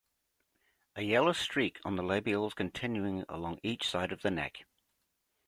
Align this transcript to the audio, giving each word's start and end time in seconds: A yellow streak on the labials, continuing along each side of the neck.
A 0.95 1.03
yellow 1.03 1.31
streak 1.33 1.79
on 1.85 1.95
the 1.95 2.01
labials, 2.01 2.55
continuing 2.55 3.23
along 3.29 3.59
each 3.61 3.87
side 3.87 4.11
of 4.11 4.23
the 4.23 4.31
neck. 4.31 4.63